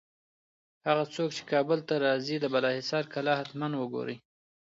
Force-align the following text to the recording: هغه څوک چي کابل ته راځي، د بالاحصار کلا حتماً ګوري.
هغه 0.87 1.03
څوک 1.15 1.29
چي 1.37 1.43
کابل 1.51 1.79
ته 1.89 1.95
راځي، 2.05 2.35
د 2.39 2.45
بالاحصار 2.53 3.03
کلا 3.13 3.33
حتماً 3.39 3.67
ګوري. 3.93 4.17